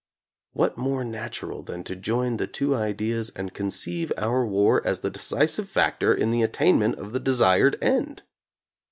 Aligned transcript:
What 0.53 0.79
more 0.79 1.03
natural 1.03 1.61
than 1.61 1.83
to 1.83 1.95
join 1.95 2.37
the 2.37 2.47
two 2.47 2.73
ideas 2.75 3.29
and 3.35 3.53
conceive 3.53 4.11
our 4.17 4.43
war 4.43 4.81
as 4.83 5.01
the 5.01 5.11
decisive 5.11 5.69
factor 5.69 6.11
in 6.11 6.31
the 6.31 6.41
attainment 6.41 6.95
of 6.95 7.11
the 7.11 7.19
desired 7.19 7.77
end 7.83 8.23